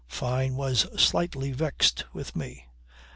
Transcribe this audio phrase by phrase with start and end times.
[0.07, 2.65] Fyne was slightly vexed with me.